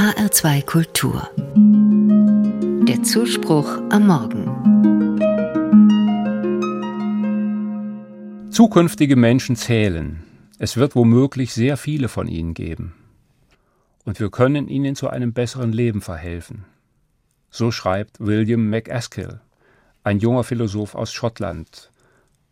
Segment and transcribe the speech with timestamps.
[0.00, 1.28] HR2 Kultur.
[2.88, 4.46] Der Zuspruch am Morgen.
[8.50, 10.24] Zukünftige Menschen zählen.
[10.58, 12.94] Es wird womöglich sehr viele von ihnen geben.
[14.06, 16.64] Und wir können ihnen zu einem besseren Leben verhelfen.
[17.50, 19.42] So schreibt William MacAskill,
[20.02, 21.92] ein junger Philosoph aus Schottland,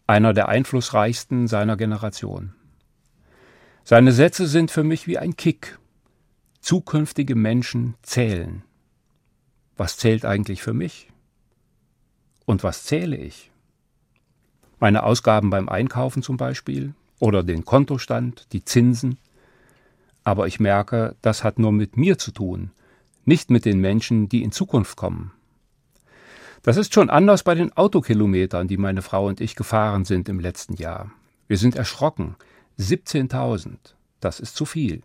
[0.06, 2.52] einer der einflussreichsten seiner Generation.
[3.84, 5.78] Seine Sätze sind für mich wie ein Kick,
[6.60, 8.62] Zukünftige Menschen zählen.
[9.76, 11.08] Was zählt eigentlich für mich?
[12.44, 13.50] Und was zähle ich?
[14.80, 19.18] Meine Ausgaben beim Einkaufen zum Beispiel oder den Kontostand, die Zinsen.
[20.24, 22.70] Aber ich merke, das hat nur mit mir zu tun,
[23.24, 25.32] nicht mit den Menschen, die in Zukunft kommen.
[26.62, 30.40] Das ist schon anders bei den Autokilometern, die meine Frau und ich gefahren sind im
[30.40, 31.10] letzten Jahr.
[31.46, 32.36] Wir sind erschrocken.
[32.78, 33.76] 17.000.
[34.20, 35.02] Das ist zu viel.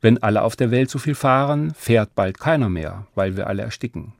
[0.00, 3.62] Wenn alle auf der Welt so viel fahren, fährt bald keiner mehr, weil wir alle
[3.62, 4.12] ersticken.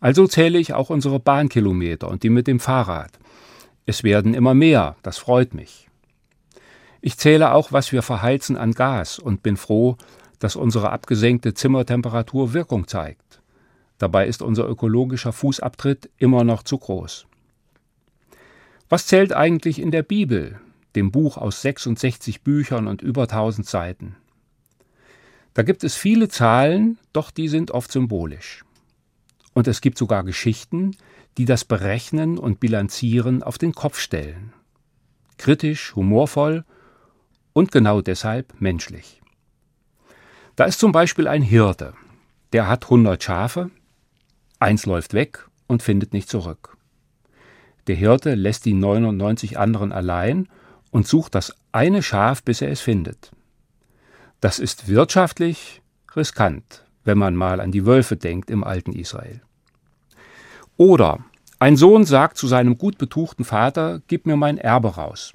[0.00, 3.10] Also zähle ich auch unsere Bahnkilometer und die mit dem Fahrrad.
[3.86, 5.88] Es werden immer mehr, das freut mich.
[7.00, 9.96] Ich zähle auch, was wir verheizen an Gas und bin froh,
[10.38, 13.40] dass unsere abgesenkte Zimmertemperatur Wirkung zeigt.
[13.98, 17.26] Dabei ist unser ökologischer Fußabtritt immer noch zu groß.
[18.88, 20.60] Was zählt eigentlich in der Bibel,
[20.94, 24.16] dem Buch aus 66 Büchern und über 1000 Seiten?
[25.54, 28.64] Da gibt es viele Zahlen, doch die sind oft symbolisch.
[29.54, 30.96] Und es gibt sogar Geschichten,
[31.36, 34.52] die das Berechnen und Bilanzieren auf den Kopf stellen.
[35.36, 36.64] Kritisch, humorvoll
[37.52, 39.20] und genau deshalb menschlich.
[40.56, 41.94] Da ist zum Beispiel ein Hirte,
[42.52, 43.70] der hat 100 Schafe,
[44.58, 46.76] eins läuft weg und findet nicht zurück.
[47.86, 50.48] Der Hirte lässt die 99 anderen allein
[50.90, 53.32] und sucht das eine Schaf, bis er es findet.
[54.40, 55.82] Das ist wirtschaftlich
[56.14, 59.40] riskant, wenn man mal an die Wölfe denkt im alten Israel.
[60.76, 61.18] Oder
[61.58, 65.32] ein Sohn sagt zu seinem gut betuchten Vater, gib mir mein Erbe raus.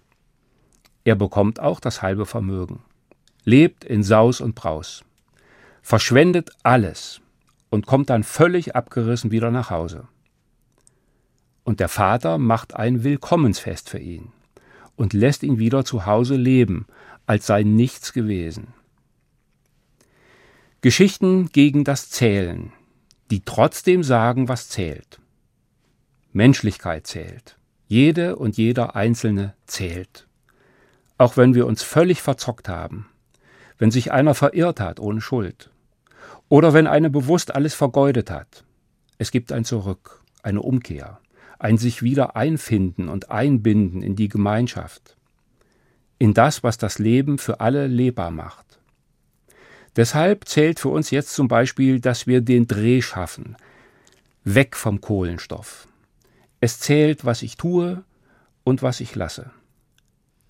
[1.04, 2.82] Er bekommt auch das halbe Vermögen,
[3.44, 5.04] lebt in Saus und Braus,
[5.82, 7.20] verschwendet alles
[7.70, 10.08] und kommt dann völlig abgerissen wieder nach Hause.
[11.66, 14.32] Und der Vater macht ein Willkommensfest für ihn
[14.96, 16.86] und lässt ihn wieder zu Hause leben,
[17.26, 18.68] als sei nichts gewesen.
[20.84, 22.74] Geschichten gegen das Zählen,
[23.32, 25.22] die trotzdem sagen, was zählt.
[26.34, 27.58] Menschlichkeit zählt.
[27.88, 30.28] Jede und jeder Einzelne zählt.
[31.18, 33.08] Auch wenn wir uns völlig verzockt haben,
[33.78, 35.72] wenn sich einer verirrt hat ohne Schuld,
[36.50, 38.66] oder wenn eine bewusst alles vergeudet hat.
[39.18, 41.22] Es gibt ein Zurück, eine Umkehr,
[41.60, 45.16] ein sich wieder einfinden und einbinden in die Gemeinschaft,
[46.20, 48.82] in das, was das Leben für alle lebbar macht.
[49.96, 53.56] Deshalb zählt für uns jetzt zum Beispiel, dass wir den Dreh schaffen,
[54.44, 55.88] weg vom Kohlenstoff.
[56.60, 58.04] Es zählt, was ich tue
[58.64, 59.52] und was ich lasse.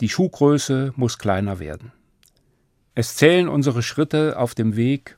[0.02, 1.92] Die Schuhgröße muss kleiner werden.
[2.94, 5.18] Es zählen unsere Schritte auf dem Weg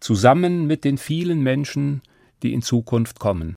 [0.00, 2.02] zusammen mit den vielen Menschen,
[2.42, 3.56] die in Zukunft kommen.